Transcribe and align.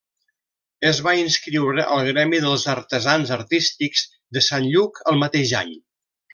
Es 0.91 1.01
va 1.07 1.11
inscriure 1.23 1.85
al 1.97 2.01
gremi 2.09 2.41
dels 2.47 2.65
artesans 2.75 3.35
artístics 3.39 4.05
de 4.39 4.47
Sant 4.49 4.69
Lluc 4.75 5.07
el 5.15 5.25
mateix 5.27 5.57
any. 5.65 5.81